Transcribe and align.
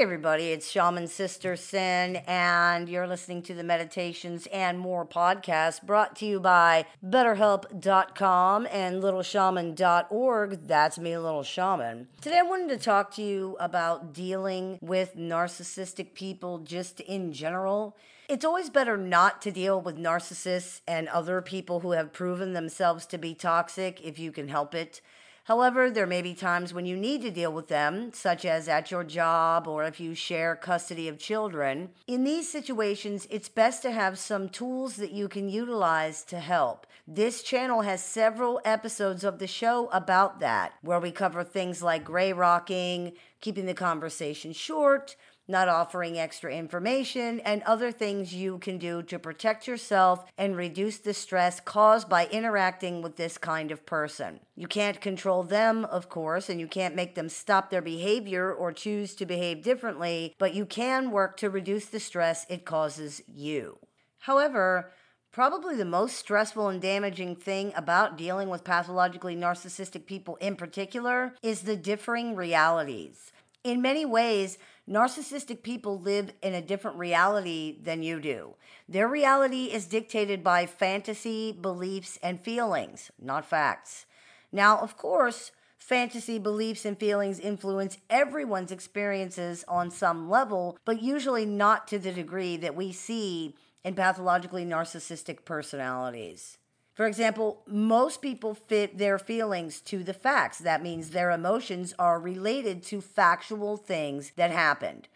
everybody, 0.00 0.46
it's 0.46 0.70
Shaman 0.70 1.08
Sister 1.08 1.56
Sin, 1.56 2.16
and 2.26 2.88
you're 2.88 3.06
listening 3.06 3.42
to 3.42 3.52
the 3.52 3.62
Meditations 3.62 4.48
and 4.50 4.78
More 4.78 5.04
podcast 5.04 5.82
brought 5.82 6.16
to 6.16 6.24
you 6.24 6.40
by 6.40 6.86
BetterHelp.com 7.04 8.66
and 8.72 9.02
LittleShaman.org. 9.02 10.66
That's 10.66 10.98
me, 10.98 11.18
Little 11.18 11.42
Shaman. 11.42 12.08
Today, 12.22 12.38
I 12.38 12.42
wanted 12.42 12.70
to 12.70 12.78
talk 12.78 13.14
to 13.16 13.22
you 13.22 13.58
about 13.60 14.14
dealing 14.14 14.78
with 14.80 15.18
narcissistic 15.18 16.14
people 16.14 16.60
just 16.60 17.00
in 17.00 17.34
general. 17.34 17.94
It's 18.26 18.46
always 18.46 18.70
better 18.70 18.96
not 18.96 19.42
to 19.42 19.50
deal 19.50 19.82
with 19.82 19.98
narcissists 19.98 20.80
and 20.88 21.08
other 21.08 21.42
people 21.42 21.80
who 21.80 21.90
have 21.90 22.14
proven 22.14 22.54
themselves 22.54 23.04
to 23.04 23.18
be 23.18 23.34
toxic 23.34 24.00
if 24.00 24.18
you 24.18 24.32
can 24.32 24.48
help 24.48 24.74
it. 24.74 25.02
However, 25.44 25.90
there 25.90 26.06
may 26.06 26.22
be 26.22 26.34
times 26.34 26.72
when 26.72 26.86
you 26.86 26.96
need 26.96 27.22
to 27.22 27.30
deal 27.30 27.52
with 27.52 27.68
them, 27.68 28.12
such 28.12 28.44
as 28.44 28.68
at 28.68 28.90
your 28.90 29.04
job 29.04 29.66
or 29.66 29.84
if 29.84 29.98
you 29.98 30.14
share 30.14 30.54
custody 30.54 31.08
of 31.08 31.18
children. 31.18 31.90
In 32.06 32.24
these 32.24 32.50
situations, 32.50 33.26
it's 33.30 33.48
best 33.48 33.82
to 33.82 33.90
have 33.90 34.18
some 34.18 34.48
tools 34.48 34.96
that 34.96 35.12
you 35.12 35.28
can 35.28 35.48
utilize 35.48 36.22
to 36.24 36.38
help. 36.38 36.86
This 37.06 37.42
channel 37.42 37.80
has 37.82 38.04
several 38.04 38.60
episodes 38.64 39.24
of 39.24 39.38
the 39.38 39.46
show 39.46 39.88
about 39.88 40.38
that, 40.40 40.74
where 40.82 41.00
we 41.00 41.10
cover 41.10 41.42
things 41.42 41.82
like 41.82 42.04
gray 42.04 42.32
rocking, 42.32 43.12
keeping 43.40 43.66
the 43.66 43.74
conversation 43.74 44.52
short, 44.52 45.16
not 45.48 45.68
offering 45.68 46.18
extra 46.18 46.54
information, 46.54 47.40
and 47.40 47.62
other 47.64 47.90
things 47.90 48.32
you 48.32 48.58
can 48.58 48.78
do 48.78 49.02
to 49.02 49.18
protect 49.18 49.66
yourself 49.66 50.24
and 50.38 50.56
reduce 50.56 50.98
the 50.98 51.12
stress 51.12 51.60
caused 51.60 52.08
by 52.08 52.26
interacting 52.28 53.02
with 53.02 53.16
this 53.16 53.36
kind 53.36 53.70
of 53.70 53.84
person. 53.84 54.40
You 54.54 54.68
can't 54.68 55.00
control 55.00 55.42
them, 55.42 55.84
of 55.86 56.08
course, 56.08 56.48
and 56.48 56.60
you 56.60 56.68
can't 56.68 56.94
make 56.94 57.14
them 57.16 57.28
stop 57.28 57.70
their 57.70 57.82
behavior 57.82 58.52
or 58.52 58.72
choose 58.72 59.14
to 59.16 59.26
behave 59.26 59.62
differently, 59.62 60.34
but 60.38 60.54
you 60.54 60.64
can 60.64 61.10
work 61.10 61.36
to 61.38 61.50
reduce 61.50 61.86
the 61.86 62.00
stress 62.00 62.46
it 62.48 62.64
causes 62.64 63.22
you. 63.26 63.78
However, 64.20 64.92
Probably 65.32 65.76
the 65.76 65.84
most 65.84 66.16
stressful 66.16 66.68
and 66.68 66.82
damaging 66.82 67.36
thing 67.36 67.72
about 67.76 68.18
dealing 68.18 68.48
with 68.48 68.64
pathologically 68.64 69.36
narcissistic 69.36 70.06
people 70.06 70.36
in 70.36 70.56
particular 70.56 71.34
is 71.42 71.62
the 71.62 71.76
differing 71.76 72.34
realities. 72.34 73.32
In 73.62 73.80
many 73.80 74.04
ways, 74.04 74.58
Narcissistic 74.90 75.62
people 75.62 76.00
live 76.00 76.32
in 76.42 76.52
a 76.52 76.60
different 76.60 76.96
reality 76.96 77.78
than 77.80 78.02
you 78.02 78.18
do. 78.18 78.56
Their 78.88 79.06
reality 79.06 79.66
is 79.66 79.86
dictated 79.86 80.42
by 80.42 80.66
fantasy, 80.66 81.52
beliefs, 81.52 82.18
and 82.24 82.40
feelings, 82.40 83.12
not 83.16 83.44
facts. 83.44 84.06
Now, 84.50 84.78
of 84.78 84.96
course, 84.96 85.52
fantasy, 85.78 86.40
beliefs, 86.40 86.84
and 86.84 86.98
feelings 86.98 87.38
influence 87.38 87.98
everyone's 88.10 88.72
experiences 88.72 89.64
on 89.68 89.92
some 89.92 90.28
level, 90.28 90.76
but 90.84 91.00
usually 91.00 91.46
not 91.46 91.86
to 91.86 92.00
the 92.00 92.10
degree 92.10 92.56
that 92.56 92.74
we 92.74 92.90
see 92.90 93.54
in 93.84 93.94
pathologically 93.94 94.64
narcissistic 94.64 95.44
personalities. 95.44 96.58
For 96.94 97.06
example, 97.06 97.62
most 97.66 98.20
people 98.20 98.54
fit 98.54 98.98
their 98.98 99.18
feelings 99.18 99.80
to 99.82 100.04
the 100.04 100.12
facts. 100.12 100.58
That 100.58 100.82
means 100.82 101.10
their 101.10 101.30
emotions 101.30 101.94
are 101.98 102.20
related 102.20 102.82
to 102.84 103.00
factual 103.00 103.76
things 103.76 104.32
that 104.36 104.50
happened. 104.50 105.08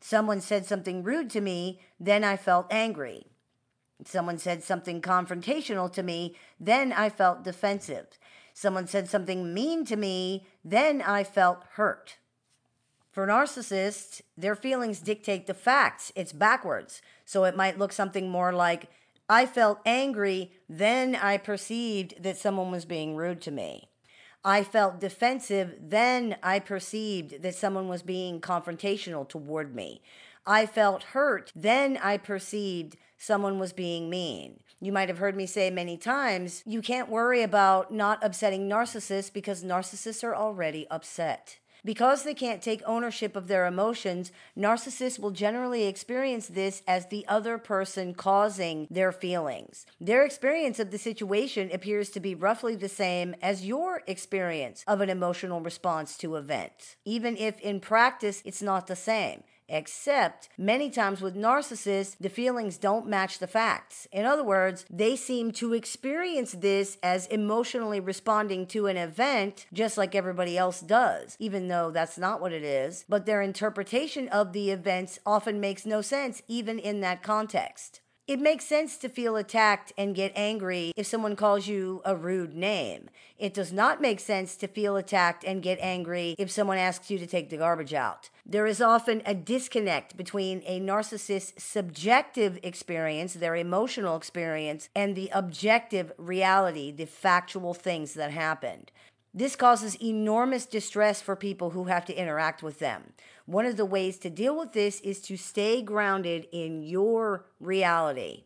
Someone 0.00 0.40
said 0.40 0.64
something 0.64 1.02
rude 1.02 1.30
to 1.30 1.40
me, 1.40 1.80
then 2.00 2.24
I 2.24 2.36
felt 2.36 2.66
angry. 2.70 3.26
Someone 4.04 4.38
said 4.38 4.64
something 4.64 5.00
confrontational 5.00 5.92
to 5.92 6.02
me, 6.02 6.34
then 6.58 6.92
I 6.92 7.08
felt 7.08 7.44
defensive. 7.44 8.06
Someone 8.54 8.86
said 8.86 9.08
something 9.08 9.54
mean 9.54 9.84
to 9.84 9.96
me, 9.96 10.46
then 10.64 11.02
I 11.02 11.24
felt 11.24 11.64
hurt. 11.74 12.16
For 13.12 13.26
narcissists, 13.26 14.22
their 14.38 14.56
feelings 14.56 15.00
dictate 15.00 15.46
the 15.46 15.54
facts. 15.54 16.12
It's 16.16 16.32
backwards. 16.32 17.02
So 17.26 17.44
it 17.44 17.56
might 17.56 17.78
look 17.78 17.92
something 17.92 18.30
more 18.30 18.52
like, 18.52 18.88
I 19.28 19.44
felt 19.44 19.80
angry, 19.84 20.50
then 20.68 21.14
I 21.14 21.36
perceived 21.36 22.22
that 22.22 22.38
someone 22.38 22.70
was 22.70 22.86
being 22.86 23.14
rude 23.14 23.42
to 23.42 23.50
me. 23.50 23.90
I 24.44 24.64
felt 24.64 24.98
defensive, 24.98 25.76
then 25.78 26.36
I 26.42 26.58
perceived 26.58 27.42
that 27.42 27.54
someone 27.54 27.86
was 27.86 28.02
being 28.02 28.40
confrontational 28.40 29.28
toward 29.28 29.74
me. 29.74 30.02
I 30.46 30.66
felt 30.66 31.04
hurt, 31.04 31.52
then 31.54 31.98
I 32.02 32.16
perceived 32.16 32.96
someone 33.16 33.60
was 33.60 33.72
being 33.72 34.10
mean. 34.10 34.60
You 34.80 34.90
might 34.90 35.08
have 35.08 35.18
heard 35.18 35.36
me 35.36 35.46
say 35.46 35.70
many 35.70 35.96
times 35.96 36.64
you 36.66 36.82
can't 36.82 37.08
worry 37.08 37.42
about 37.42 37.92
not 37.92 38.18
upsetting 38.24 38.68
narcissists 38.68 39.32
because 39.32 39.62
narcissists 39.62 40.24
are 40.24 40.34
already 40.34 40.88
upset. 40.90 41.58
Because 41.84 42.22
they 42.22 42.34
can't 42.34 42.62
take 42.62 42.80
ownership 42.86 43.34
of 43.34 43.48
their 43.48 43.66
emotions, 43.66 44.30
narcissists 44.56 45.18
will 45.18 45.32
generally 45.32 45.86
experience 45.86 46.46
this 46.46 46.82
as 46.86 47.06
the 47.06 47.26
other 47.26 47.58
person 47.58 48.14
causing 48.14 48.86
their 48.88 49.10
feelings. 49.10 49.84
Their 50.00 50.24
experience 50.24 50.78
of 50.78 50.92
the 50.92 50.98
situation 50.98 51.70
appears 51.72 52.10
to 52.10 52.20
be 52.20 52.36
roughly 52.36 52.76
the 52.76 52.88
same 52.88 53.34
as 53.42 53.66
your 53.66 54.02
experience 54.06 54.84
of 54.86 55.00
an 55.00 55.10
emotional 55.10 55.60
response 55.60 56.16
to 56.18 56.36
events, 56.36 56.96
even 57.04 57.36
if 57.36 57.58
in 57.60 57.80
practice 57.80 58.42
it's 58.44 58.62
not 58.62 58.86
the 58.86 58.96
same. 58.96 59.42
Except 59.72 60.50
many 60.58 60.90
times 60.90 61.22
with 61.22 61.34
narcissists, 61.34 62.14
the 62.20 62.28
feelings 62.28 62.76
don't 62.76 63.06
match 63.06 63.38
the 63.38 63.46
facts. 63.46 64.06
In 64.12 64.26
other 64.26 64.44
words, 64.44 64.84
they 64.90 65.16
seem 65.16 65.50
to 65.52 65.72
experience 65.72 66.52
this 66.52 66.98
as 67.02 67.26
emotionally 67.28 67.98
responding 67.98 68.66
to 68.66 68.86
an 68.86 68.98
event 68.98 69.64
just 69.72 69.96
like 69.96 70.14
everybody 70.14 70.58
else 70.58 70.82
does, 70.82 71.38
even 71.38 71.68
though 71.68 71.90
that's 71.90 72.18
not 72.18 72.38
what 72.38 72.52
it 72.52 72.62
is. 72.62 73.06
But 73.08 73.24
their 73.24 73.40
interpretation 73.40 74.28
of 74.28 74.52
the 74.52 74.70
events 74.70 75.18
often 75.24 75.58
makes 75.58 75.86
no 75.86 76.02
sense, 76.02 76.42
even 76.48 76.78
in 76.78 77.00
that 77.00 77.22
context. 77.22 78.02
It 78.32 78.40
makes 78.40 78.64
sense 78.64 78.96
to 78.96 79.10
feel 79.10 79.36
attacked 79.36 79.92
and 79.98 80.14
get 80.14 80.32
angry 80.34 80.94
if 80.96 81.06
someone 81.06 81.36
calls 81.36 81.66
you 81.66 82.00
a 82.02 82.16
rude 82.16 82.54
name. 82.54 83.10
It 83.38 83.52
does 83.52 83.74
not 83.74 84.00
make 84.00 84.20
sense 84.20 84.56
to 84.56 84.68
feel 84.68 84.96
attacked 84.96 85.44
and 85.44 85.62
get 85.62 85.78
angry 85.82 86.34
if 86.38 86.50
someone 86.50 86.78
asks 86.78 87.10
you 87.10 87.18
to 87.18 87.26
take 87.26 87.50
the 87.50 87.58
garbage 87.58 87.92
out. 87.92 88.30
There 88.46 88.66
is 88.66 88.80
often 88.80 89.20
a 89.26 89.34
disconnect 89.34 90.16
between 90.16 90.62
a 90.64 90.80
narcissist's 90.80 91.62
subjective 91.62 92.58
experience, 92.62 93.34
their 93.34 93.54
emotional 93.54 94.16
experience, 94.16 94.88
and 94.96 95.14
the 95.14 95.28
objective 95.34 96.10
reality, 96.16 96.90
the 96.90 97.04
factual 97.04 97.74
things 97.74 98.14
that 98.14 98.30
happened. 98.30 98.92
This 99.34 99.56
causes 99.56 99.96
enormous 100.02 100.66
distress 100.66 101.22
for 101.22 101.36
people 101.36 101.70
who 101.70 101.84
have 101.84 102.04
to 102.04 102.14
interact 102.14 102.62
with 102.62 102.78
them. 102.78 103.14
One 103.46 103.64
of 103.64 103.78
the 103.78 103.86
ways 103.86 104.18
to 104.18 104.30
deal 104.30 104.58
with 104.58 104.72
this 104.72 105.00
is 105.00 105.20
to 105.22 105.38
stay 105.38 105.80
grounded 105.80 106.48
in 106.52 106.82
your 106.82 107.46
reality. 107.58 108.44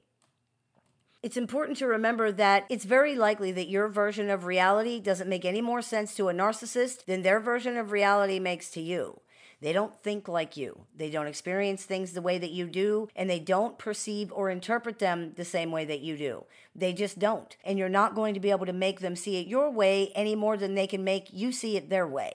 It's 1.25 1.37
important 1.37 1.77
to 1.79 1.89
remember 1.89 2.31
that 2.31 2.67
it's 2.69 2.85
very 2.85 3.17
likely 3.17 3.51
that 3.51 3.69
your 3.69 3.89
version 3.89 4.31
of 4.31 4.45
reality 4.45 5.01
doesn't 5.01 5.29
make 5.29 5.45
any 5.45 5.61
more 5.61 5.83
sense 5.83 6.15
to 6.15 6.29
a 6.29 6.33
narcissist 6.33 7.07
than 7.07 7.23
their 7.23 7.41
version 7.41 7.77
of 7.77 7.91
reality 7.91 8.39
makes 8.39 8.71
to 8.71 8.81
you. 8.81 9.21
They 9.61 9.73
don't 9.73 9.95
think 10.03 10.29
like 10.29 10.57
you. 10.57 10.87
They 10.95 11.09
don't 11.09 11.27
experience 11.27 11.85
things 11.85 12.13
the 12.13 12.21
way 12.21 12.37
that 12.37 12.51
you 12.51 12.67
do, 12.67 13.09
and 13.17 13.29
they 13.29 13.39
don't 13.39 13.79
perceive 13.79 14.31
or 14.33 14.51
interpret 14.51 14.99
them 14.99 15.33
the 15.35 15.47
same 15.47 15.73
way 15.73 15.87
that 15.87 16.01
you 16.01 16.17
do. 16.17 16.45
They 16.75 16.93
just 16.93 17.19
don't. 17.19 17.57
And 17.65 17.79
you're 17.79 17.89
not 17.89 18.15
going 18.15 18.35
to 18.35 18.41
be 18.41 18.51
able 18.51 18.67
to 18.67 18.73
make 18.75 19.01
them 19.01 19.17
see 19.17 19.37
it 19.37 19.47
your 19.47 19.71
way 19.71 20.13
any 20.15 20.35
more 20.35 20.59
than 20.59 20.75
they 20.75 20.87
can 20.87 21.03
make 21.05 21.29
you 21.33 21.53
see 21.53 21.77
it 21.77 21.89
their 21.89 22.07
way. 22.07 22.33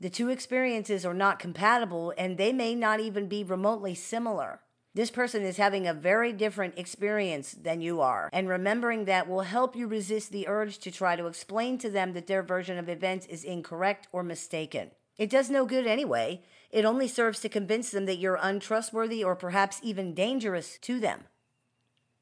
The 0.00 0.10
two 0.10 0.30
experiences 0.30 1.04
are 1.04 1.14
not 1.14 1.38
compatible, 1.38 2.12
and 2.18 2.36
they 2.36 2.52
may 2.52 2.74
not 2.74 3.00
even 3.00 3.28
be 3.28 3.44
remotely 3.44 3.94
similar. 3.94 4.60
This 4.94 5.10
person 5.12 5.42
is 5.42 5.58
having 5.58 5.86
a 5.86 5.94
very 5.94 6.32
different 6.32 6.76
experience 6.76 7.52
than 7.52 7.80
you 7.80 8.00
are, 8.00 8.30
and 8.32 8.48
remembering 8.48 9.04
that 9.04 9.28
will 9.28 9.42
help 9.42 9.76
you 9.76 9.86
resist 9.86 10.32
the 10.32 10.48
urge 10.48 10.78
to 10.78 10.90
try 10.90 11.14
to 11.14 11.26
explain 11.26 11.78
to 11.78 11.90
them 11.90 12.14
that 12.14 12.26
their 12.26 12.42
version 12.42 12.78
of 12.78 12.88
events 12.88 13.26
is 13.26 13.44
incorrect 13.44 14.08
or 14.10 14.24
mistaken. 14.24 14.90
It 15.18 15.28
does 15.28 15.50
no 15.50 15.66
good 15.66 15.86
anyway. 15.86 16.42
It 16.70 16.84
only 16.84 17.08
serves 17.08 17.40
to 17.40 17.48
convince 17.48 17.90
them 17.90 18.06
that 18.06 18.18
you're 18.18 18.38
untrustworthy 18.40 19.22
or 19.22 19.34
perhaps 19.34 19.80
even 19.82 20.14
dangerous 20.14 20.78
to 20.82 21.00
them. 21.00 21.24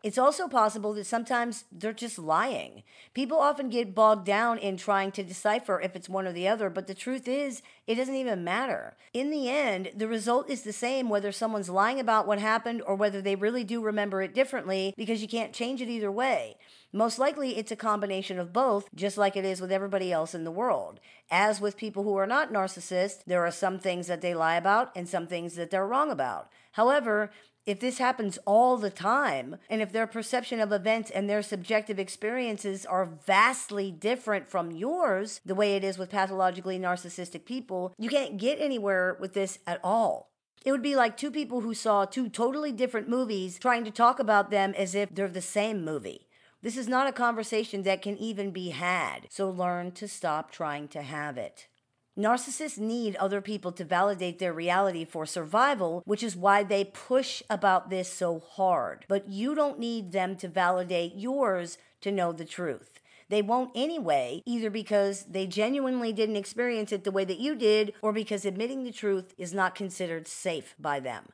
It's 0.03 0.19
also 0.19 0.47
possible 0.47 0.93
that 0.95 1.07
sometimes 1.07 1.65
they're 1.73 1.93
just 1.93 2.19
lying. 2.19 2.83
People 3.15 3.39
often 3.39 3.71
get 3.71 3.95
bogged 3.95 4.27
down 4.27 4.59
in 4.59 4.77
trying 4.77 5.11
to 5.13 5.25
decipher 5.25 5.81
if 5.81 5.97
it's 5.97 6.09
one 6.09 6.27
or 6.27 6.33
the 6.33 6.47
other, 6.47 6.71
but 6.71 6.87
the 6.87 6.95
truth 6.95 7.27
is, 7.27 7.63
it 7.87 7.95
doesn't 7.97 8.15
even 8.15 8.45
matter. 8.45 8.97
In 9.13 9.31
the 9.31 9.49
end, 9.49 9.91
the 9.97 10.07
result 10.07 10.51
is 10.51 10.63
the 10.63 10.73
same 10.73 11.09
whether 11.09 11.33
someone's 11.33 11.71
lying 11.71 11.99
about 11.99 12.27
what 12.27 12.39
happened 12.39 12.83
or 12.87 12.95
whether 12.95 13.23
they 13.23 13.35
really 13.35 13.65
do 13.65 13.83
remember 13.83 14.21
it 14.23 14.35
differently 14.35 14.93
because 14.97 15.23
you 15.23 15.29
can't 15.29 15.55
change 15.55 15.81
it 15.81 15.89
either 15.89 16.13
way. 16.13 16.57
Most 16.93 17.19
likely, 17.19 17.57
it's 17.57 17.73
a 17.73 17.77
combination 17.77 18.39
of 18.39 18.53
both, 18.53 18.89
just 18.95 19.19
like 19.19 19.37
it 19.37 19.45
is 19.45 19.61
with 19.61 19.73
everybody 19.73 20.13
else 20.13 20.35
in 20.35 20.45
the 20.45 20.51
world. 20.51 21.01
As 21.31 21.61
with 21.61 21.77
people 21.77 22.05
who 22.05 22.17
are 22.17 22.27
not 22.27 22.53
narcissists, 22.53 23.25
there 23.27 23.45
are 23.45 23.51
some 23.51 23.79
things 23.79 24.07
that 24.07 24.21
they 24.21 24.35
lie 24.35 24.57
about 24.57 24.93
and 24.95 25.09
some 25.09 25.27
things 25.27 25.57
that 25.57 25.71
they're 25.71 25.87
wrong 25.87 26.11
about. 26.11 26.51
However, 26.73 27.31
if 27.67 27.81
this 27.81 27.99
happens 27.99 28.39
all 28.47 28.77
the 28.77 28.91
time, 28.91 29.57
and 29.69 29.83
if 29.83 29.93
their 29.93 30.07
perception 30.07 30.61
of 30.61 30.71
events 30.71 31.11
and 31.11 31.29
their 31.29 31.43
subjective 31.43 31.99
experiences 31.99 32.87
are 32.87 33.05
vastly 33.27 33.91
different 33.91 34.49
from 34.49 34.71
yours, 34.71 35.41
the 35.45 35.55
way 35.55 35.75
it 35.75 35.83
is 35.83 35.99
with 35.99 36.11
pathologically 36.11 36.79
narcissistic 36.79 37.45
people, 37.45 37.93
you 37.99 38.09
can't 38.09 38.37
get 38.37 38.61
anywhere 38.61 39.17
with 39.21 39.35
this 39.35 39.59
at 39.67 39.81
all. 39.83 40.31
It 40.65 40.71
would 40.71 40.83
be 40.83 40.97
like 40.97 41.17
two 41.17 41.31
people 41.31 41.61
who 41.61 41.75
saw 41.75 42.05
two 42.05 42.29
totally 42.29 42.73
different 42.73 43.09
movies 43.09 43.59
trying 43.59 43.85
to 43.85 43.91
talk 43.91 44.19
about 44.21 44.51
them 44.51 44.73
as 44.77 44.95
if 44.95 45.15
they're 45.15 45.29
the 45.29 45.43
same 45.43 45.85
movie. 45.85 46.29
This 46.63 46.77
is 46.77 46.89
not 46.89 47.07
a 47.07 47.13
conversation 47.13 47.83
that 47.83 48.03
can 48.03 48.17
even 48.17 48.51
be 48.51 48.71
had, 48.71 49.27
so 49.29 49.51
learn 49.51 49.93
to 49.93 50.09
stop 50.09 50.51
trying 50.51 50.89
to 50.89 51.03
have 51.03 51.37
it. 51.37 51.69
Narcissists 52.19 52.79
need 52.79 53.15
other 53.17 53.43
people 53.43 53.73
to 53.73 53.85
validate 53.85 54.39
their 54.39 54.53
reality 54.53 55.05
for 55.05 55.27
survival, 55.27 56.03
which 56.07 56.23
is 56.23 56.35
why 56.35 56.63
they 56.63 56.83
push 56.83 57.43
about 57.51 57.91
this 57.91 58.11
so 58.11 58.41
hard. 58.41 59.05
But 59.07 59.29
you 59.29 59.55
don't 59.55 59.79
need 59.79 60.13
them 60.13 60.35
to 60.37 60.49
validate 60.49 61.15
yours 61.15 61.77
to 62.01 62.11
know 62.11 62.33
the 62.33 62.47
truth. 62.47 63.01
They 63.29 63.43
won't 63.43 63.73
anyway, 63.75 64.43
either 64.47 64.71
because 64.71 65.25
they 65.25 65.47
genuinely 65.47 66.13
didn't 66.13 66.37
experience 66.37 66.91
it 66.91 67.05
the 67.05 67.11
way 67.11 67.25
that 67.25 67.41
you 67.41 67.55
did, 67.55 67.93
or 68.01 68.13
because 68.13 68.47
admitting 68.47 68.85
the 68.85 68.93
truth 68.93 69.35
is 69.37 69.53
not 69.53 69.75
considered 69.75 70.27
safe 70.27 70.75
by 70.79 71.01
them. 71.01 71.27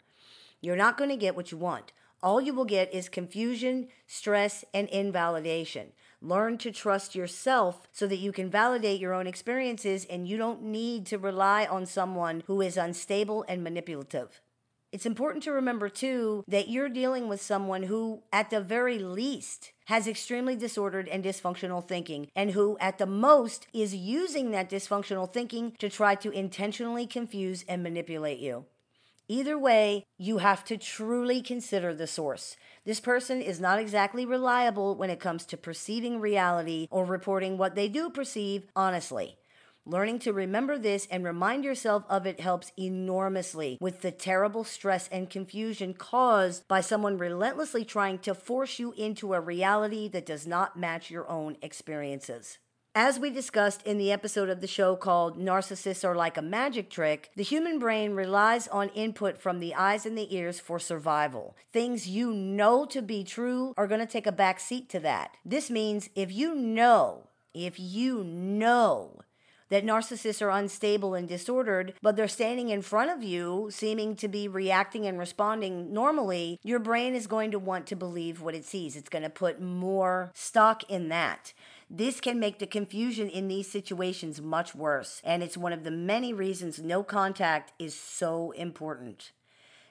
You're 0.60 0.74
not 0.74 0.96
going 0.96 1.10
to 1.10 1.16
get 1.16 1.36
what 1.36 1.52
you 1.52 1.58
want. 1.58 1.92
All 2.22 2.40
you 2.40 2.54
will 2.54 2.64
get 2.64 2.94
is 2.94 3.08
confusion, 3.08 3.88
stress, 4.06 4.64
and 4.72 4.88
invalidation. 4.90 5.88
Learn 6.20 6.56
to 6.58 6.70
trust 6.70 7.16
yourself 7.16 7.88
so 7.90 8.06
that 8.06 8.18
you 8.18 8.30
can 8.30 8.48
validate 8.48 9.00
your 9.00 9.12
own 9.12 9.26
experiences 9.26 10.04
and 10.04 10.28
you 10.28 10.36
don't 10.36 10.62
need 10.62 11.04
to 11.06 11.18
rely 11.18 11.66
on 11.66 11.84
someone 11.84 12.44
who 12.46 12.60
is 12.60 12.76
unstable 12.76 13.44
and 13.48 13.64
manipulative. 13.64 14.40
It's 14.92 15.06
important 15.06 15.42
to 15.44 15.52
remember, 15.52 15.88
too, 15.88 16.44
that 16.46 16.68
you're 16.68 16.90
dealing 16.90 17.26
with 17.26 17.40
someone 17.40 17.84
who, 17.84 18.22
at 18.32 18.50
the 18.50 18.60
very 18.60 18.98
least, 18.98 19.72
has 19.86 20.06
extremely 20.06 20.54
disordered 20.54 21.08
and 21.08 21.24
dysfunctional 21.24 21.82
thinking, 21.82 22.28
and 22.36 22.50
who, 22.50 22.76
at 22.78 22.98
the 22.98 23.06
most, 23.06 23.66
is 23.72 23.96
using 23.96 24.50
that 24.50 24.70
dysfunctional 24.70 25.32
thinking 25.32 25.72
to 25.78 25.88
try 25.88 26.14
to 26.16 26.30
intentionally 26.30 27.06
confuse 27.06 27.64
and 27.66 27.82
manipulate 27.82 28.38
you. 28.38 28.66
Either 29.32 29.58
way, 29.58 30.04
you 30.18 30.38
have 30.38 30.62
to 30.62 30.76
truly 30.76 31.40
consider 31.40 31.94
the 31.94 32.06
source. 32.06 32.54
This 32.84 33.00
person 33.00 33.40
is 33.40 33.58
not 33.58 33.78
exactly 33.78 34.26
reliable 34.26 34.94
when 34.94 35.08
it 35.08 35.20
comes 35.20 35.46
to 35.46 35.56
perceiving 35.56 36.20
reality 36.20 36.86
or 36.90 37.06
reporting 37.06 37.56
what 37.56 37.74
they 37.74 37.88
do 37.88 38.10
perceive 38.10 38.66
honestly. 38.76 39.38
Learning 39.86 40.18
to 40.18 40.34
remember 40.34 40.76
this 40.76 41.08
and 41.10 41.24
remind 41.24 41.64
yourself 41.64 42.04
of 42.10 42.26
it 42.26 42.40
helps 42.40 42.72
enormously 42.78 43.78
with 43.80 44.02
the 44.02 44.10
terrible 44.10 44.64
stress 44.64 45.08
and 45.08 45.30
confusion 45.30 45.94
caused 45.94 46.68
by 46.68 46.82
someone 46.82 47.16
relentlessly 47.16 47.86
trying 47.86 48.18
to 48.18 48.34
force 48.34 48.78
you 48.78 48.92
into 48.98 49.32
a 49.32 49.40
reality 49.40 50.08
that 50.08 50.26
does 50.26 50.46
not 50.46 50.78
match 50.78 51.10
your 51.10 51.26
own 51.30 51.56
experiences. 51.62 52.58
As 52.94 53.18
we 53.18 53.30
discussed 53.30 53.80
in 53.86 53.96
the 53.96 54.12
episode 54.12 54.50
of 54.50 54.60
the 54.60 54.66
show 54.66 54.96
called 54.96 55.38
Narcissists 55.38 56.06
Are 56.06 56.14
Like 56.14 56.36
a 56.36 56.42
Magic 56.42 56.90
Trick, 56.90 57.30
the 57.34 57.42
human 57.42 57.78
brain 57.78 58.12
relies 58.12 58.68
on 58.68 58.90
input 58.90 59.38
from 59.38 59.60
the 59.60 59.74
eyes 59.74 60.04
and 60.04 60.16
the 60.16 60.36
ears 60.36 60.60
for 60.60 60.78
survival. 60.78 61.56
Things 61.72 62.06
you 62.06 62.34
know 62.34 62.84
to 62.84 63.00
be 63.00 63.24
true 63.24 63.72
are 63.78 63.86
going 63.86 64.00
to 64.00 64.06
take 64.06 64.26
a 64.26 64.32
back 64.32 64.60
seat 64.60 64.90
to 64.90 65.00
that. 65.00 65.38
This 65.42 65.70
means 65.70 66.10
if 66.14 66.30
you 66.30 66.54
know, 66.54 67.28
if 67.54 67.80
you 67.80 68.24
know 68.24 69.22
that 69.70 69.86
narcissists 69.86 70.42
are 70.42 70.50
unstable 70.50 71.14
and 71.14 71.26
disordered, 71.26 71.94
but 72.02 72.14
they're 72.14 72.28
standing 72.28 72.68
in 72.68 72.82
front 72.82 73.10
of 73.10 73.22
you, 73.22 73.68
seeming 73.70 74.14
to 74.16 74.28
be 74.28 74.46
reacting 74.46 75.06
and 75.06 75.18
responding 75.18 75.94
normally, 75.94 76.60
your 76.62 76.78
brain 76.78 77.14
is 77.14 77.26
going 77.26 77.50
to 77.52 77.58
want 77.58 77.86
to 77.86 77.96
believe 77.96 78.42
what 78.42 78.54
it 78.54 78.66
sees. 78.66 78.96
It's 78.96 79.08
going 79.08 79.22
to 79.22 79.30
put 79.30 79.62
more 79.62 80.30
stock 80.34 80.84
in 80.90 81.08
that. 81.08 81.54
This 81.94 82.22
can 82.22 82.40
make 82.40 82.58
the 82.58 82.66
confusion 82.66 83.28
in 83.28 83.48
these 83.48 83.70
situations 83.70 84.40
much 84.40 84.74
worse, 84.74 85.20
and 85.22 85.42
it's 85.42 85.58
one 85.58 85.74
of 85.74 85.84
the 85.84 85.90
many 85.90 86.32
reasons 86.32 86.78
no 86.78 87.02
contact 87.02 87.74
is 87.78 87.94
so 87.94 88.52
important. 88.52 89.32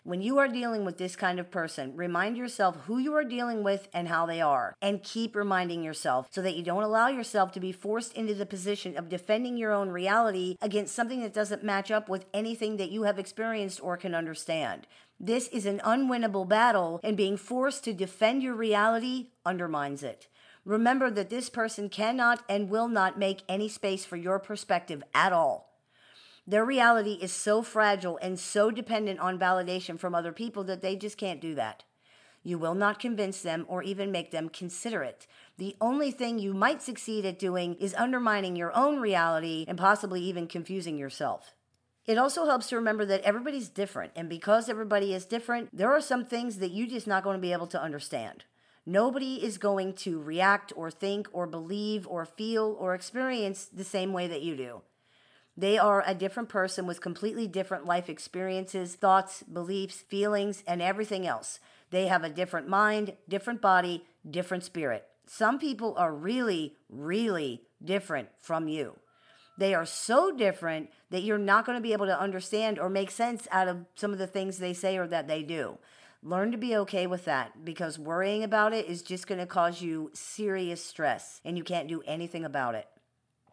When 0.04 0.20
you 0.20 0.40
are 0.40 0.48
dealing 0.48 0.84
with 0.84 0.98
this 0.98 1.16
kind 1.16 1.40
of 1.40 1.52
person, 1.52 1.96
remind 1.96 2.38
yourself 2.38 2.76
who 2.88 2.98
you 2.98 3.14
are 3.14 3.24
dealing 3.24 3.62
with 3.62 3.88
and 3.94 4.08
how 4.08 4.26
they 4.26 4.42
are, 4.42 4.76
and 4.82 5.04
keep 5.04 5.36
reminding 5.36 5.84
yourself 5.84 6.28
so 6.32 6.42
that 6.42 6.56
you 6.56 6.64
don't 6.64 6.82
allow 6.82 7.08
yourself 7.08 7.52
to 7.52 7.60
be 7.60 7.72
forced 7.72 8.14
into 8.14 8.34
the 8.34 8.48
position 8.48 8.98
of 8.98 9.08
defending 9.08 9.56
your 9.56 9.72
own 9.72 9.90
reality 9.90 10.58
against 10.60 10.96
something 10.96 11.22
that 11.22 11.36
doesn't 11.36 11.64
match 11.64 11.92
up 11.92 12.10
with 12.10 12.26
anything 12.34 12.78
that 12.78 12.90
you 12.90 13.04
have 13.04 13.20
experienced 13.20 13.80
or 13.80 13.96
can 13.96 14.16
understand. 14.16 14.88
This 15.20 15.50
is 15.50 15.68
an 15.68 15.80
unwinnable 15.86 16.50
battle, 16.50 17.00
and 17.04 17.16
being 17.16 17.38
forced 17.38 17.84
to 17.84 17.94
defend 17.94 18.42
your 18.42 18.56
reality 18.56 19.28
undermines 19.46 20.02
it. 20.02 20.28
Remember 20.64 21.10
that 21.10 21.30
this 21.30 21.50
person 21.50 21.90
cannot 21.90 22.44
and 22.48 22.70
will 22.70 22.88
not 22.88 23.18
make 23.18 23.42
any 23.50 23.68
space 23.68 24.06
for 24.06 24.16
your 24.16 24.40
perspective 24.40 25.04
at 25.14 25.34
all. 25.34 25.72
Their 26.46 26.66
reality 26.66 27.14
is 27.14 27.32
so 27.32 27.62
fragile 27.62 28.20
and 28.22 28.40
so 28.40 28.72
dependent 28.72 29.20
on 29.20 29.40
validation 29.40 30.00
from 30.00 30.14
other 30.14 30.32
people 30.32 30.64
that 30.66 30.82
they 30.82 30.96
just 30.96 31.18
can't 31.18 31.42
do 31.42 31.56
that. 31.56 31.84
You 32.44 32.58
will 32.58 32.74
not 32.74 33.00
convince 33.00 33.42
them 33.42 33.66
or 33.68 33.84
even 33.84 34.12
make 34.12 34.32
them 34.32 34.50
consider 34.50 35.04
it. 35.04 35.28
The 35.58 35.76
only 35.80 36.10
thing 36.10 36.40
you 36.40 36.54
might 36.54 36.82
succeed 36.82 37.26
at 37.26 37.38
doing 37.38 37.76
is 37.76 37.94
undermining 37.94 38.56
your 38.56 38.76
own 38.76 39.00
reality 39.00 39.66
and 39.68 39.78
possibly 39.78 40.22
even 40.22 40.48
confusing 40.48 40.98
yourself. 40.98 41.54
It 42.08 42.18
also 42.18 42.46
helps 42.46 42.68
to 42.70 42.76
remember 42.76 43.06
that 43.06 43.22
everybody's 43.22 43.70
different, 43.70 44.14
and 44.16 44.28
because 44.28 44.70
everybody 44.70 45.14
is 45.14 45.26
different, 45.26 45.70
there 45.72 45.92
are 45.92 46.02
some 46.02 46.26
things 46.26 46.58
that 46.58 46.72
you're 46.72 46.88
just 46.88 47.06
not 47.06 47.24
going 47.24 47.38
to 47.38 47.42
be 47.42 47.54
able 47.54 47.68
to 47.68 47.82
understand. 47.82 48.46
Nobody 48.86 49.44
is 49.44 49.58
going 49.58 49.94
to 49.94 50.22
react 50.22 50.74
or 50.76 50.90
think 50.90 51.28
or 51.32 51.46
believe 51.46 52.08
or 52.08 52.26
feel 52.26 52.76
or 52.80 52.96
experience 52.96 53.66
the 53.66 53.84
same 53.84 54.12
way 54.12 54.28
that 54.28 54.42
you 54.42 54.56
do. 54.56 54.82
They 55.56 55.78
are 55.78 56.04
a 56.06 56.16
different 56.16 56.50
person 56.50 56.88
with 56.88 57.02
completely 57.02 57.48
different 57.48 57.86
life 57.86 58.10
experiences, 58.10 58.96
thoughts, 58.96 59.44
beliefs, 59.44 60.02
feelings, 60.02 60.64
and 60.66 60.82
everything 60.82 61.28
else. 61.28 61.60
They 61.92 62.08
have 62.08 62.24
a 62.24 62.30
different 62.30 62.68
mind, 62.68 63.14
different 63.28 63.62
body, 63.62 64.06
different 64.30 64.64
spirit. 64.64 65.06
Some 65.28 65.60
people 65.60 65.94
are 65.98 66.14
really, 66.14 66.76
really 66.90 67.62
different 67.84 68.30
from 68.40 68.68
you. 68.68 68.98
They 69.58 69.76
are 69.76 69.86
so 69.86 70.32
different 70.32 70.90
that 71.12 71.24
you're 71.24 71.38
not 71.38 71.66
going 71.66 71.78
to 71.78 71.84
be 71.84 71.94
able 71.94 72.08
to 72.08 72.20
understand 72.20 72.80
or 72.80 72.90
make 72.90 73.12
sense 73.12 73.48
out 73.52 73.68
of 73.68 73.86
some 73.96 74.14
of 74.14 74.18
the 74.18 74.28
things 74.28 74.58
they 74.58 74.74
say 74.74 74.98
or 74.98 75.06
that 75.08 75.28
they 75.28 75.44
do. 75.44 75.78
Learn 76.24 76.52
to 76.52 76.58
be 76.58 76.76
okay 76.76 77.08
with 77.08 77.26
that 77.26 77.66
because 77.66 77.98
worrying 77.98 78.44
about 78.44 78.74
it 78.74 78.86
is 78.86 79.02
just 79.02 79.26
going 79.26 79.40
to 79.40 79.48
cause 79.48 79.82
you 79.82 80.12
serious 80.14 80.84
stress 80.84 81.42
and 81.44 81.58
you 81.58 81.64
can't 81.64 81.88
do 81.88 82.04
anything 82.06 82.46
about 82.46 82.76
it. 82.76 82.88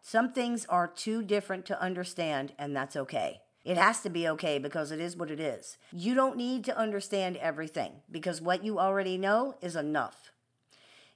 Some 0.03 0.31
things 0.31 0.67
are 0.67 0.87
too 0.87 1.23
different 1.23 1.65
to 1.65 1.81
understand, 1.81 2.53
and 2.59 2.75
that's 2.75 2.95
okay. 2.95 3.41
It 3.65 3.77
has 3.77 4.01
to 4.01 4.09
be 4.09 4.27
okay 4.29 4.59
because 4.59 4.91
it 4.91 4.99
is 4.99 5.17
what 5.17 5.31
it 5.31 5.39
is. 5.39 5.79
You 5.91 6.13
don't 6.13 6.37
need 6.37 6.63
to 6.65 6.77
understand 6.77 7.37
everything 7.37 7.93
because 8.09 8.39
what 8.39 8.63
you 8.63 8.77
already 8.77 9.17
know 9.17 9.55
is 9.61 9.75
enough. 9.75 10.31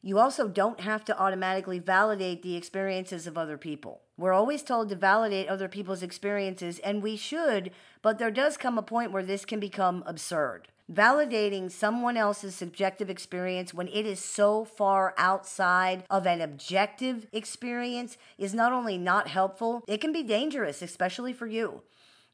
You 0.01 0.19
also 0.19 0.47
don't 0.47 0.81
have 0.81 1.05
to 1.05 1.17
automatically 1.17 1.79
validate 1.79 2.41
the 2.41 2.55
experiences 2.55 3.27
of 3.27 3.37
other 3.37 3.57
people. 3.57 4.01
We're 4.17 4.33
always 4.33 4.63
told 4.63 4.89
to 4.89 4.95
validate 4.95 5.47
other 5.47 5.69
people's 5.69 6.03
experiences, 6.03 6.79
and 6.79 7.03
we 7.03 7.15
should, 7.15 7.71
but 8.01 8.17
there 8.17 8.31
does 8.31 8.57
come 8.57 8.77
a 8.77 8.83
point 8.83 9.11
where 9.11 9.23
this 9.23 9.45
can 9.45 9.59
become 9.59 10.03
absurd. 10.05 10.67
Validating 10.91 11.71
someone 11.71 12.17
else's 12.17 12.55
subjective 12.55 13.09
experience 13.09 13.73
when 13.73 13.87
it 13.87 14.05
is 14.05 14.19
so 14.19 14.65
far 14.65 15.13
outside 15.17 16.03
of 16.09 16.27
an 16.27 16.41
objective 16.41 17.25
experience 17.31 18.17
is 18.37 18.53
not 18.53 18.73
only 18.73 18.97
not 18.97 19.29
helpful, 19.29 19.81
it 19.87 20.01
can 20.01 20.11
be 20.11 20.23
dangerous, 20.23 20.81
especially 20.81 21.31
for 21.31 21.47
you. 21.47 21.83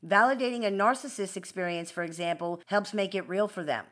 Validating 0.06 0.66
a 0.66 0.72
narcissist's 0.72 1.38
experience, 1.38 1.92
for 1.92 2.04
example, 2.04 2.60
helps 2.66 2.92
make 2.92 3.14
it 3.14 3.30
real 3.30 3.48
for 3.48 3.64
them. 3.64 3.86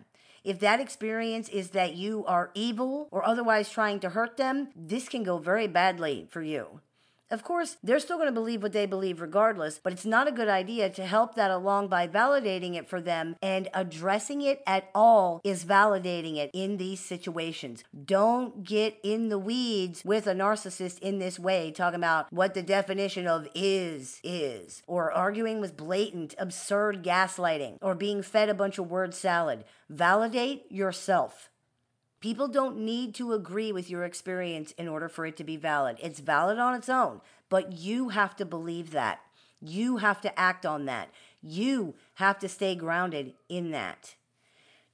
If 0.44 0.60
that 0.60 0.80
experience 0.80 1.50
is 1.50 1.72
that 1.72 1.96
you 1.96 2.26
are 2.26 2.50
evil 2.56 3.10
or 3.12 3.28
otherwise 3.28 3.70
trying 3.70 4.00
to 4.00 4.10
hurt 4.10 4.38
them, 4.38 4.70
this 4.76 5.08
can 5.08 5.22
go 5.22 5.38
very 5.38 5.68
badly 5.68 6.26
for 6.32 6.42
you. 6.42 6.82
Of 7.30 7.44
course, 7.44 7.76
they're 7.84 8.00
still 8.00 8.16
going 8.16 8.30
to 8.30 8.34
believe 8.34 8.64
what 8.64 8.72
they 8.72 8.86
believe 8.86 9.20
regardless, 9.20 9.82
but 9.84 9.92
it's 9.92 10.06
not 10.06 10.30
a 10.30 10.32
good 10.32 10.48
idea 10.48 10.90
to 10.92 11.06
help 11.06 11.36
that 11.36 11.52
along 11.52 11.90
by 11.90 12.08
validating 12.08 12.76
it 12.76 12.88
for 12.88 13.02
them 13.02 13.36
and 13.42 13.68
addressing 13.74 14.42
it 14.42 14.62
at 14.66 14.90
all 14.96 15.42
is 15.44 15.66
validating 15.66 16.38
it 16.38 16.50
in 16.54 16.78
these 16.78 17.02
situations. 17.02 17.84
Don't 18.06 18.64
get 18.64 18.98
in 19.04 19.28
the 19.28 19.40
weeds 19.40 20.04
with 20.06 20.26
a 20.26 20.34
narcissist 20.34 21.00
in 21.00 21.20
this 21.20 21.38
way, 21.38 21.72
talking 21.72 22.00
about 22.00 22.32
what 22.32 22.54
the 22.54 22.64
definition 22.64 23.28
of 23.28 23.50
is 23.54 24.22
is, 24.24 24.82
or 24.88 25.12
arguing 25.12 25.60
with 25.60 25.76
blatant, 25.76 26.34
absurd 26.38 27.04
gaslighting, 27.04 27.78
or 27.82 27.94
being 27.94 28.22
fed 28.22 28.48
a 28.48 28.54
bunch 28.54 28.78
of 28.78 28.90
word 28.90 29.14
salad. 29.14 29.66
Validate 29.90 30.72
yourself. 30.72 31.50
People 32.20 32.48
don't 32.48 32.80
need 32.80 33.14
to 33.16 33.34
agree 33.34 33.72
with 33.72 33.90
your 33.90 34.04
experience 34.04 34.72
in 34.72 34.88
order 34.88 35.08
for 35.08 35.26
it 35.26 35.38
to 35.38 35.44
be 35.44 35.56
valid. 35.56 35.98
It's 36.02 36.20
valid 36.20 36.58
on 36.58 36.74
its 36.74 36.90
own, 36.90 37.22
but 37.50 37.74
you 37.74 38.10
have 38.10 38.36
to 38.38 38.46
believe 38.46 38.92
that. 38.92 39.20
You 39.62 39.98
have 39.98 40.22
to 40.22 40.40
act 40.40 40.66
on 40.66 40.86
that. 40.86 41.10
You 41.42 41.96
have 42.16 42.40
to 42.40 42.50
stay 42.50 42.76
grounded 42.76 43.34
in 43.50 43.72
that. 43.72 44.16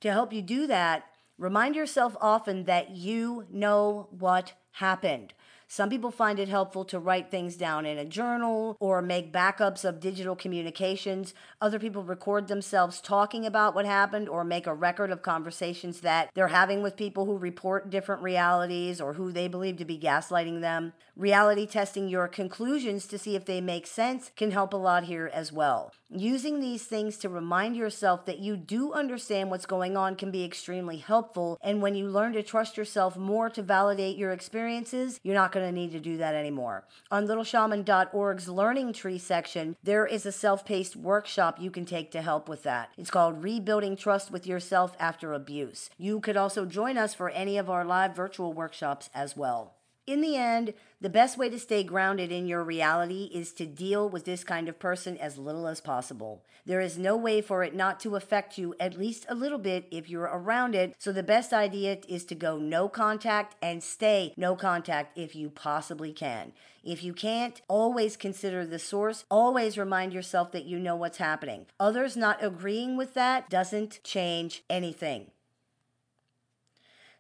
To 0.01 0.11
help 0.11 0.33
you 0.33 0.41
do 0.41 0.67
that, 0.67 1.05
remind 1.37 1.75
yourself 1.75 2.17
often 2.19 2.65
that 2.65 2.91
you 2.91 3.45
know 3.49 4.07
what 4.11 4.53
happened. 4.73 5.33
Some 5.73 5.89
people 5.89 6.11
find 6.11 6.37
it 6.37 6.49
helpful 6.49 6.85
to 6.85 6.99
write 6.99 7.31
things 7.31 7.55
down 7.55 7.87
in 7.87 7.97
a 7.97 8.05
journal 8.05 8.77
or 8.79 9.01
make 9.01 9.33
backups 9.33 9.83
of 9.83 9.99
digital 9.99 10.35
communications. 10.35 11.33
Other 11.59 11.79
people 11.79 12.03
record 12.03 12.47
themselves 12.47 13.01
talking 13.01 13.43
about 13.43 13.73
what 13.73 13.87
happened 13.87 14.29
or 14.29 14.43
make 14.43 14.67
a 14.67 14.73
record 14.75 15.09
of 15.09 15.23
conversations 15.23 16.01
that 16.01 16.29
they're 16.35 16.49
having 16.49 16.83
with 16.83 16.95
people 16.95 17.25
who 17.25 17.39
report 17.39 17.89
different 17.89 18.21
realities 18.21 19.01
or 19.01 19.13
who 19.13 19.31
they 19.31 19.47
believe 19.47 19.77
to 19.77 19.83
be 19.83 19.97
gaslighting 19.97 20.61
them. 20.61 20.93
Reality 21.15 21.65
testing 21.65 22.07
your 22.07 22.27
conclusions 22.27 23.07
to 23.07 23.17
see 23.17 23.35
if 23.35 23.45
they 23.45 23.59
make 23.59 23.87
sense 23.87 24.29
can 24.35 24.51
help 24.51 24.73
a 24.73 24.77
lot 24.77 25.05
here 25.05 25.31
as 25.33 25.51
well. 25.51 25.91
Using 26.15 26.59
these 26.59 26.83
things 26.83 27.17
to 27.17 27.29
remind 27.29 27.75
yourself 27.75 28.27
that 28.27 28.37
you 28.37 28.55
do 28.55 28.93
understand 28.93 29.49
what's 29.49 29.65
going 29.65 29.97
on 29.97 30.15
can 30.15 30.29
be 30.29 30.43
extremely 30.43 30.97
helpful. 30.97 31.57
And 31.59 31.81
when 31.81 31.95
you 31.95 32.07
learn 32.07 32.33
to 32.33 32.43
trust 32.43 32.77
yourself 32.77 33.17
more 33.17 33.49
to 33.49 33.63
validate 33.63 34.15
your 34.15 34.31
experiences, 34.31 35.19
you're 35.23 35.33
not 35.33 35.51
going 35.51 35.65
to 35.65 35.71
need 35.71 35.91
to 35.93 35.99
do 35.99 36.17
that 36.17 36.35
anymore. 36.35 36.85
On 37.09 37.25
littleshaman.org's 37.25 38.47
Learning 38.47 38.93
Tree 38.93 39.17
section, 39.17 39.75
there 39.81 40.05
is 40.05 40.27
a 40.27 40.31
self 40.31 40.63
paced 40.63 40.95
workshop 40.95 41.59
you 41.59 41.71
can 41.71 41.83
take 41.83 42.11
to 42.11 42.21
help 42.21 42.47
with 42.47 42.61
that. 42.61 42.91
It's 42.95 43.09
called 43.09 43.43
Rebuilding 43.43 43.95
Trust 43.95 44.29
with 44.29 44.45
Yourself 44.45 44.95
After 44.99 45.33
Abuse. 45.33 45.89
You 45.97 46.19
could 46.19 46.37
also 46.37 46.67
join 46.67 46.95
us 46.95 47.15
for 47.15 47.31
any 47.31 47.57
of 47.57 47.71
our 47.71 47.83
live 47.83 48.15
virtual 48.15 48.53
workshops 48.53 49.09
as 49.15 49.35
well. 49.35 49.73
In 50.05 50.19
the 50.19 50.35
end, 50.35 50.73
the 50.99 51.09
best 51.09 51.37
way 51.37 51.49
to 51.49 51.57
stay 51.57 51.81
grounded 51.81 52.29
in 52.29 52.45
your 52.45 52.61
reality 52.61 53.29
is 53.33 53.53
to 53.53 53.65
deal 53.65 54.09
with 54.09 54.25
this 54.25 54.43
kind 54.43 54.67
of 54.67 54.77
person 54.77 55.17
as 55.17 55.37
little 55.37 55.65
as 55.65 55.79
possible. 55.79 56.43
There 56.65 56.81
is 56.81 56.97
no 56.97 57.15
way 57.15 57.41
for 57.41 57.63
it 57.63 57.73
not 57.73 58.01
to 58.01 58.17
affect 58.17 58.57
you 58.57 58.75
at 58.81 58.97
least 58.97 59.25
a 59.29 59.35
little 59.35 59.57
bit 59.57 59.87
if 59.91 60.09
you're 60.09 60.23
around 60.23 60.75
it. 60.75 60.95
So 60.99 61.13
the 61.13 61.23
best 61.23 61.53
idea 61.53 61.99
is 62.09 62.25
to 62.25 62.35
go 62.35 62.57
no 62.57 62.89
contact 62.89 63.55
and 63.61 63.81
stay 63.81 64.33
no 64.35 64.57
contact 64.57 65.17
if 65.17 65.37
you 65.37 65.49
possibly 65.49 66.11
can. 66.11 66.51
If 66.83 67.01
you 67.01 67.13
can't, 67.13 67.61
always 67.69 68.17
consider 68.17 68.65
the 68.65 68.79
source. 68.79 69.23
Always 69.31 69.77
remind 69.77 70.13
yourself 70.13 70.51
that 70.51 70.65
you 70.65 70.79
know 70.79 70.97
what's 70.97 71.17
happening. 71.17 71.67
Others 71.79 72.17
not 72.17 72.43
agreeing 72.43 72.97
with 72.97 73.13
that 73.13 73.49
doesn't 73.49 74.03
change 74.03 74.63
anything. 74.69 75.31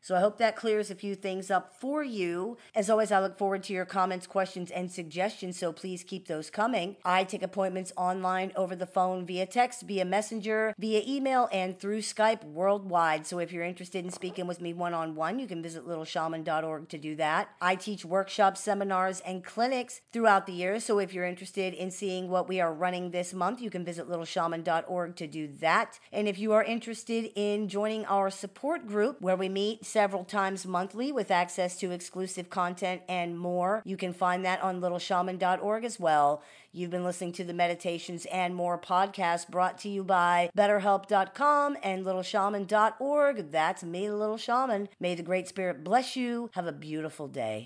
So 0.03 0.17
I 0.17 0.19
hope 0.19 0.37
that 0.39 0.57
clears 0.57 0.91
a 0.91 0.95
few 0.95 1.15
things 1.15 1.49
up 1.49 1.73
for 1.79 2.03
you. 2.03 2.57
As 2.75 2.89
always, 2.89 3.09
I 3.09 3.21
look 3.21 3.37
forward 3.37 3.63
to 3.63 3.73
your 3.73 3.85
comments, 3.85 4.27
questions, 4.27 4.69
and 4.69 4.91
suggestions, 4.91 5.57
so 5.57 5.71
please 5.71 6.03
keep 6.03 6.27
those 6.27 6.49
coming. 6.49 6.97
I 7.05 7.23
take 7.23 7.41
appointments 7.41 7.93
online, 7.95 8.51
over 8.57 8.75
the 8.75 8.85
phone, 8.85 9.25
via 9.25 9.45
text, 9.45 9.83
via 9.83 10.03
messenger, 10.03 10.75
via 10.77 11.03
email, 11.07 11.47
and 11.53 11.79
through 11.79 11.99
Skype 11.99 12.43
worldwide. 12.43 13.25
So 13.25 13.39
if 13.39 13.53
you're 13.53 13.63
interested 13.63 14.03
in 14.03 14.11
speaking 14.11 14.45
with 14.45 14.59
me 14.59 14.73
one 14.73 14.93
on 14.93 15.15
one, 15.15 15.39
you 15.39 15.47
can 15.47 15.63
visit 15.63 15.87
littleshaman.org 15.87 16.89
to 16.89 16.97
do 16.97 17.15
that. 17.15 17.51
I 17.61 17.75
teach 17.75 18.03
workshops, 18.03 18.59
seminars, 18.59 19.21
and 19.21 19.41
clinics 19.41 20.01
throughout 20.11 20.47
the 20.47 20.51
year. 20.51 20.81
So 20.81 20.99
if 20.99 21.13
you're 21.13 21.23
interested 21.23 21.73
in 21.73 21.91
seeing 21.91 22.27
what 22.27 22.49
we 22.49 22.59
are 22.59 22.73
running 22.73 23.11
this 23.11 23.33
month, 23.33 23.61
you 23.61 23.69
can 23.69 23.85
visit 23.85 24.09
littleshaman.org 24.09 25.15
to 25.15 25.27
do 25.27 25.47
that. 25.61 25.97
And 26.11 26.27
if 26.27 26.37
you 26.37 26.51
are 26.51 26.63
interested 26.63 27.31
in 27.35 27.69
joining 27.69 28.03
our 28.07 28.29
support 28.29 28.85
group 28.85 29.21
where 29.21 29.37
we 29.37 29.47
meet 29.47 29.85
several 29.93 30.25
times 30.25 30.65
monthly 30.65 31.11
with 31.11 31.29
access 31.29 31.77
to 31.77 31.91
exclusive 31.91 32.49
content 32.49 33.03
and 33.07 33.37
more. 33.37 33.83
You 33.85 33.95
can 33.95 34.11
find 34.11 34.43
that 34.43 34.61
on 34.63 34.81
littleshaman.org 34.81 35.85
as 35.85 35.99
well. 35.99 36.41
You've 36.71 36.89
been 36.89 37.03
listening 37.03 37.33
to 37.33 37.43
the 37.43 37.53
Meditations 37.53 38.25
and 38.25 38.55
More 38.55 38.79
podcast 38.79 39.49
brought 39.49 39.77
to 39.79 39.89
you 39.89 40.03
by 40.03 40.49
BetterHelp.com 40.57 41.77
and 41.83 42.03
LittleShaman.org. 42.03 43.51
That's 43.51 43.83
me, 43.83 44.09
Little 44.09 44.37
Shaman. 44.37 44.89
May 44.99 45.13
the 45.13 45.21
Great 45.21 45.47
Spirit 45.47 45.83
bless 45.83 46.15
you. 46.15 46.49
Have 46.53 46.65
a 46.65 46.71
beautiful 46.71 47.27
day. 47.27 47.61